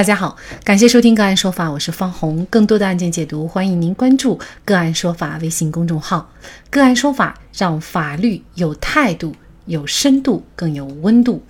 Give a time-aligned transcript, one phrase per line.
[0.00, 0.34] 大家好，
[0.64, 2.46] 感谢收听个案说法，我是方红。
[2.48, 6.32] 更多的案件解读，欢迎您关注个案说法微信公众号。
[6.70, 9.34] 个案说法让法律有态度、
[9.66, 11.42] 有深度、更有温度。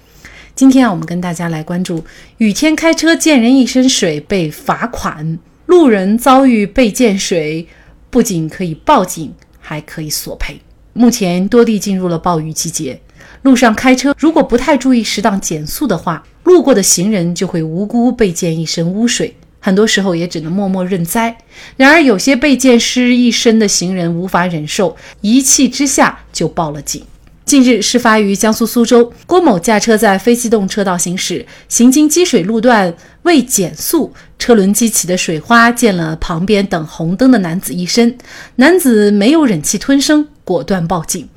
[0.57, 2.05] 今天啊，我们跟大家来关注：
[2.39, 7.69] 雨天开车溅人一身水被罚款，路人遭遇被溅水，
[8.11, 10.61] 不仅可以报警，还可以索赔。
[10.93, 13.01] 目前多地进入了暴雨季节，
[13.43, 21.37] 路上开车如果不太注意适当减速的话，路过的行人就会无辜被溅一身污水，很多时候也只能默默认栽。
[21.77, 27.03] 然而，有些被溅湿一身的行人无法忍受，一气之下就报了警。
[27.45, 38.17] 近日，事发于江苏苏州，郭某驾车在非机动车道行驶，行经积水路段未减速，车轮激起的水花溅了旁边等红灯的男子一身，
[38.57, 41.29] 男子没有忍气吞声，果断报警。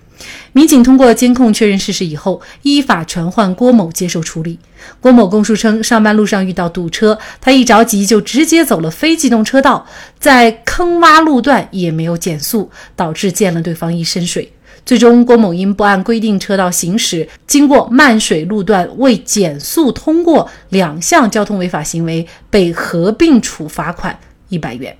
[0.52, 4.60] 民警通过监控确认事实以后，依法传唤郭某接受处理。
[5.00, 9.86] 郭某供述称，上班路上遇到堵车，他一着急就直接走了非机动车道，
[10.20, 14.52] 在坑洼路段也没有减速，导致溅了对方一身水。
[14.86, 24.20] 最终，郭某因不按规定车道行驶，经过漫水路段未减速通过两项交通违法行为，被合并处罚款
[24.50, 24.94] 一百元。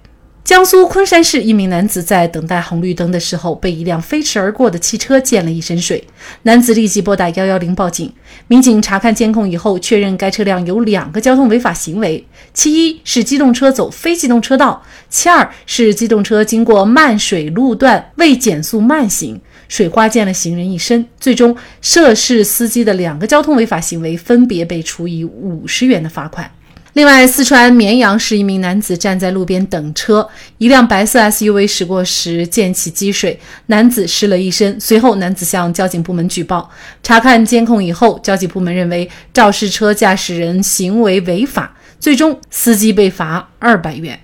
[0.44, 6.04] 江苏昆山市一名男子在等待红绿灯的时候，被一辆飞驰而过的汽车溅了一身水。
[6.42, 8.12] 男子立即拨打幺幺零报警。
[8.48, 21.08] 民警查看监控以后，确认该车辆有两个交通违法行为：其一是机动车走非机动车道，其二是机动车经过漫水路段未减速慢行，水花溅了行人一身。
[21.18, 26.52] 最终，涉事司机的两个交通违法行为分别被处以五十元的罚款。
[26.94, 34.80] 另外，四川绵阳市一名男子站在路边等车，一辆白色 SUV 驶过时溅起积水，男子湿了一身。
[34.80, 36.70] 随后，男子向交警部门举报。
[37.02, 44.20] 查看监控以后，交警部门认为肇事车驾驶人行为违法，最终司机被罚二百元。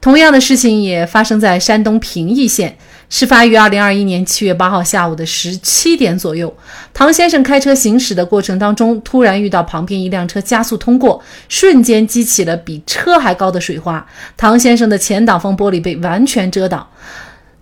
[0.00, 2.78] 同样的事情也发生在山东平邑县。
[3.08, 6.54] 事发于二零二一年七月八号下午的十七点左右，
[6.92, 14.06] 唐先生开车行驶的过程当中，突然遇到旁边一辆车加速通过，瞬间激起了比车还高的水花，
[14.36, 16.86] 唐先生的前挡风玻璃被完全遮挡。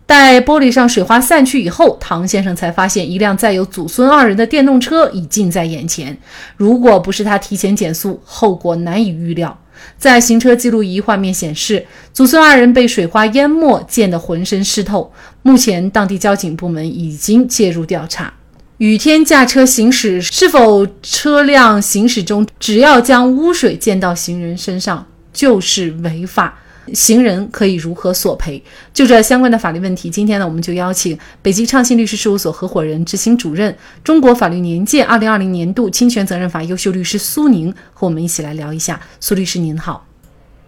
[0.05, 6.17] 待玻璃上水花散去以后，唐先生才发现一辆载有祖孙二人的电动车已近在眼前。
[6.57, 9.57] 如果不是他提前减速，后果难以预料。
[9.99, 15.13] 在行车记录仪画面显示，祖孙二人被水花淹没，溅得浑身湿透。
[15.43, 18.33] 目前，当地交警部门已经介入调查。
[18.79, 26.59] 雨天驾车行驶，是否车辆行驶中只要将污水溅到行人身上就是违法？
[26.95, 28.63] 行人可以如何索赔？
[28.93, 39.01] 就这相关的法律问题，今天呢，我们就邀请北京畅信律师事务所合伙人、执行主任、中国法律年鉴二零二零年度侵权责任法优秀律师苏宁和我们一起来聊一下。
[39.21, 40.07] 苏律师您好，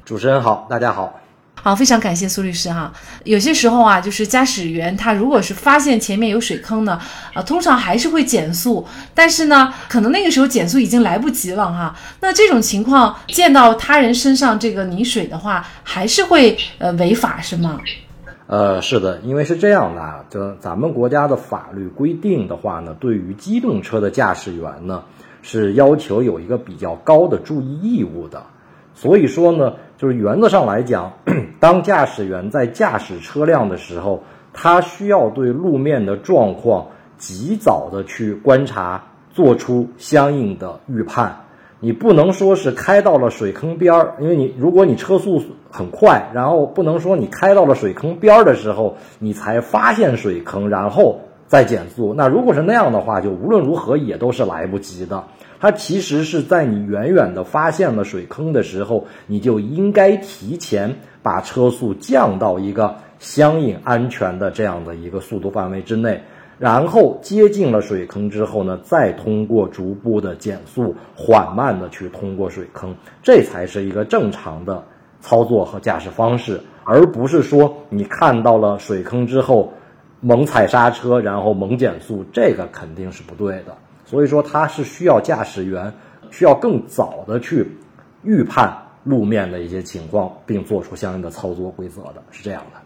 [0.05, 1.28] 主持人好，大家好。
[1.63, 2.93] 好，非常感谢苏律师哈。
[3.25, 6.99] 有些时候啊，就是驾驶员他如果是发现前面有水坑呢，
[7.35, 11.95] 啊，通常还是会减速，但是呢，可能那个时候减速已经来不及了哈。
[12.21, 17.79] 那这种情况溅到他人身上这个泥水的话，还是会呃违法是吗？
[18.47, 25.03] 呃，是的，因为是这样的啊，就咱们国家的法律规定的话呢，对于机动车的驾驶员呢，
[25.43, 28.43] 是要求有一个比较高的注意义务的。
[28.95, 31.13] 所以说呢，就是原则上来讲，
[31.59, 34.23] 当驾驶员在驾驶车辆的时候，
[34.55, 36.87] 他需要对路面的状况
[37.19, 41.41] 及早的去观察，做出相应的预判。
[41.81, 52.15] 你不能说是开到了水坑边儿，因为你如果你车速很快，然后不能说你开到了水坑边儿的时候，你才发现水坑，然后再减速。
[52.15, 55.25] 那如果是那样的话，就无论如何也都是来不及的。
[55.61, 66.23] 它其实是在你远远的发现了水坑的时候，你就应该提前把车速降到一个相应安全的这样的一个速度范围之内，
[66.59, 74.85] 然后接近了水坑之后呢，再通过逐步的减速，缓慢的去通过水坑，这才是一个正常的
[75.21, 79.73] 操作和驾驶方式，而不是说你看到了水坑之后
[80.21, 83.77] 猛踩刹车，然后猛减速，这个肯定是不对的。
[84.09, 85.93] 所以说，它是需要驾驶员
[86.31, 87.67] 需要更早的去
[88.25, 88.75] 预判
[89.05, 92.81] 路面的一些情况，并做出相应的操作规则的，是这样的。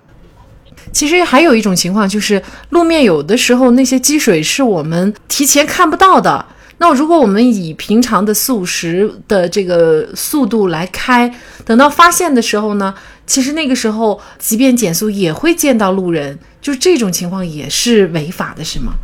[0.90, 6.44] 其实还有一种情况，就是路面有的时候那些积水是我们提前看不到的。
[6.78, 11.32] 那如果我们以平常的四五十的这个速度来开，
[11.64, 12.92] 等到发现的时候呢，
[13.24, 18.94] 其实那个时候即便减速也会见到路人，就这种情况也是违法的，是吗？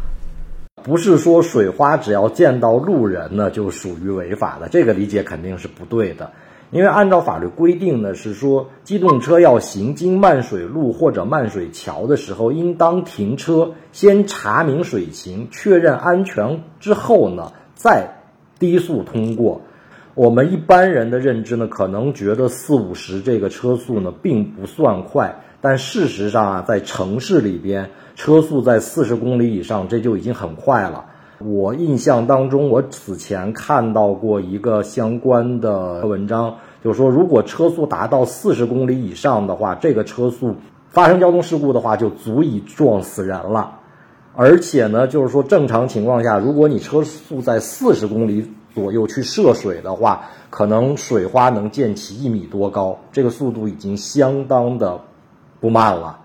[0.89, 6.31] 不是说水花只要溅到路人呢就属于违法的，这个理解肯定是不对的。
[6.71, 18.09] 因为按照法律规定呢，是说机动车要行经漫水路或者漫水桥的时候，应当停车，先查明水情，确认安全之后呢，再
[18.59, 19.61] 低速通过。
[20.15, 31.07] 我们一般人的认知呢，可能觉得四五十这个车速呢，并不算快，但事实上啊，在城市里边，车速在四十公里以上，这就已经很快了。
[31.41, 40.57] 我印象当中，我此前看到过一个相关的文章，就是说，如果车速达到四十公里以上的话，这个车速
[40.89, 43.79] 发生交通事故的话，就足以撞死人了。
[44.35, 55.01] 而且呢，就是说，正常情况下，如果你车速在四十公里左右去涉水的话，可能水花能溅起一米多高，这个速度已经相当的
[55.61, 56.19] 不慢了。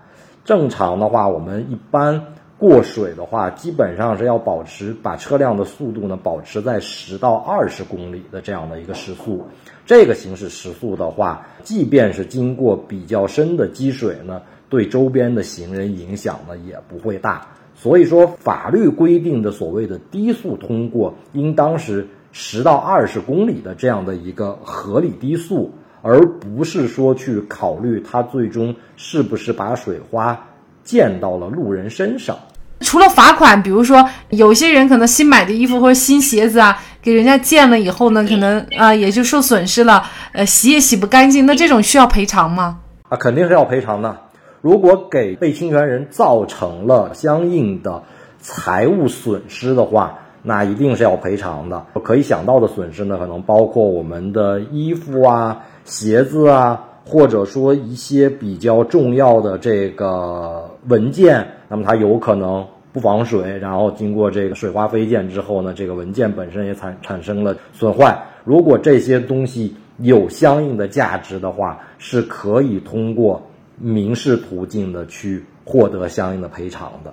[0.44, 2.22] 正常的话，我们一般。
[2.56, 9.44] 过水的话，基本上是要保持把车辆的速度呢保持在十到二十公里的这样的一个时速。
[9.84, 14.40] 这个行驶时速的话，即便是经过比较深的积水呢，
[14.70, 17.46] 对周边的行人影响呢也不会大。
[17.74, 25.72] 所以说，法律规定的所谓的低速通过，应当是十到二十公里的这样的一个合理低速，
[26.04, 30.38] 而不是说去考虑他最终是不是把水花。
[30.84, 32.36] 溅到了路人身上，
[32.80, 42.80] 除了罚款，比如说有些人可能新买的衣服或者新鞋子啊，给人家溅了以后呢，可能啊也就受损失了，呃，洗也洗不干净，那这种需要赔偿吗？
[43.08, 44.14] 啊，肯定是要赔偿的。
[44.60, 48.02] 如果给被侵权人造成了相应的
[48.40, 51.84] 财务损失的话，那一定是要赔偿的。
[52.04, 56.90] 可以想到的损失呢，可能包括我们的衣服啊、鞋子啊。
[57.06, 68.18] 或者说一些比较重要的这个文件，那么它有可能不防水，然后经过这个水花飞溅之后呢，这个文件本身也产产生了损坏。
[68.42, 73.42] 如果这些东西有相应的价值的话，是可以通过
[73.78, 77.12] 民事途径的去获得相应的赔偿的。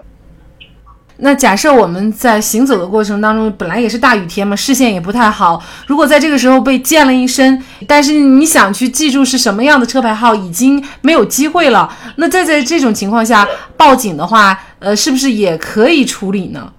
[1.23, 5.62] 那假设我们在行走的过程当中，本来也是大雨天嘛，视线也不太好。
[5.85, 11.88] 如果在这个时候被溅了一身，但是你想去记住是什么样的车牌号，已经没有机会了。
[12.15, 13.47] 那在在这种情况下
[13.77, 16.73] 报警的话，呃，是不是也可以处理呢？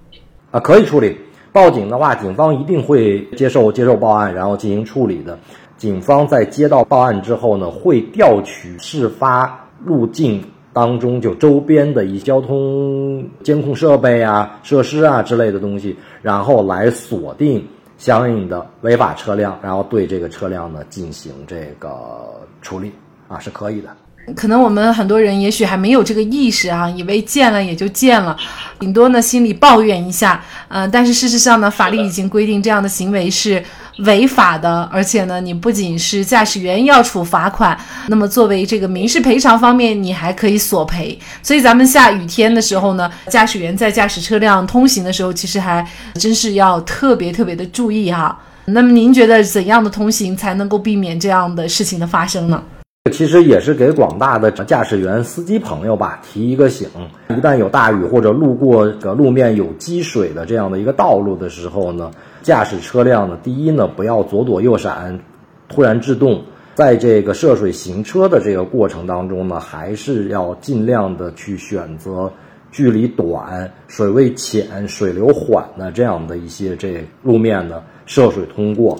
[0.51, 1.17] 啊，可以处理。
[1.53, 5.39] 报警的话，警方一定会接受接受报案，然后进行处理的。
[5.77, 10.43] 警方在接到报案之后呢，会调取事发路径。
[10.73, 17.65] 当中就周边的一交通监控设备啊、设施啊之类的东西，然后来锁定
[17.97, 22.91] 相应的违法车辆，然后对这个车辆呢进行这个处理
[23.27, 23.89] 啊，是可以的。
[24.35, 28.35] 可能我们很多人也许还没有这个意识啊，以为见了也就见了，
[28.79, 33.63] 顶多呢心里抱怨一下，嗯，但是事实上呢，法律已经规定这样的行为是。
[33.99, 41.15] 违法的，而且呢，你不仅是驾驶员要处罚款，那么作为这个民事赔偿方面，你还可以索赔。
[41.43, 48.35] 所以咱们下雨天的时候呢，驾驶员在驾驶车辆通行的时候，其实还真是要特别特别的注意哈。
[48.65, 52.63] 那么您觉得怎样的通行才能够避免这样的事情的发生呢？
[53.11, 56.87] 其实也是给广大的驾驶员、司机朋友吧提一个醒：
[57.27, 62.11] 一旦有大雨或者路过个路面有积水的这样的一个道路的时候呢。
[62.43, 65.19] 驾驶车辆呢，第一呢，不要左躲右闪，
[65.67, 66.43] 突然制动。
[66.75, 72.31] 在这个涉水行车的这个过程当中呢，还是要尽量的去选择
[72.71, 78.97] 距离短、水位浅、水流缓的这样的一些这路面呢涉水通过。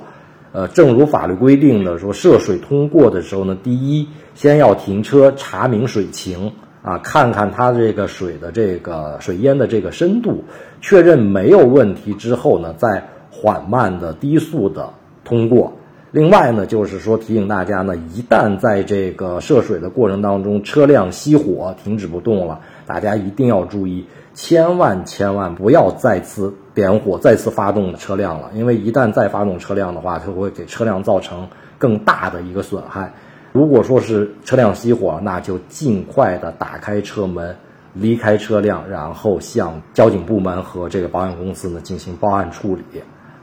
[0.53, 10.41] 呃，正如法律规定的说，涉水通过的时候呢，第一先要停车查明水情啊，看看它这个水的这个水淹的这个深度，
[10.79, 13.03] 确认没有问题之后呢，再。
[13.36, 14.93] 缓慢的、低速的
[15.25, 15.74] 通过。
[16.12, 31.47] 另外呢，就是说提醒大家呢，一旦在这个涉水的过程当中，车辆熄火停止不动了，大家一定要注意，千万千万不要再次点火、再次发动车辆了，因为一旦再发动车辆的话，它会给车辆造成
[31.77, 33.13] 更大的一个损害。
[33.51, 37.55] 如果说是车辆熄火，那就尽快的打开车门，
[37.93, 42.83] 离开车辆，然后向交警部门和这个保险公司呢进行报案处理。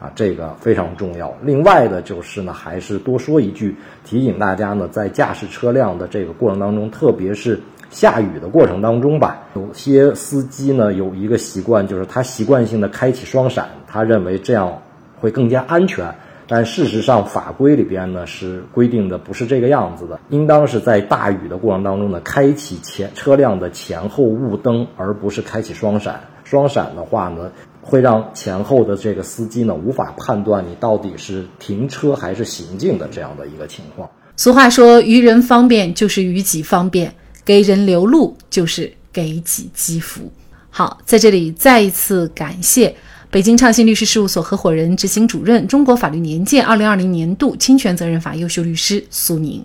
[0.00, 1.30] 啊，这个非常重要。
[1.42, 14.80] 另外的就是呢，还是多说一句，提醒大家呢，在驾驶车辆的这个过程当中，特别是下雨的过程当中吧，有些司机呢有一个习惯，就是他习惯性的开启双闪，他认为这样
[15.20, 16.14] 会更加安全。
[16.46, 26.20] 但事实上，法规里边呢是规定的不是这个样子的，应当是在大雨的过程当中呢，开启前车辆的前后雾灯，而不是开启双闪。
[26.42, 34.10] 双闪的话呢，会让前后的这个司机呢无法判断你到底是停车还是行进的这样的一个情况。
[34.34, 40.30] 俗话说，于人方便就是于己方便，给人留路就是给己积福。
[40.70, 42.94] 好，在这里再一次感谢
[43.30, 49.64] 北京畅信律师事务所合伙人、执行主任、中国法律年鉴二零二零年度侵权责任法优秀律师苏宁。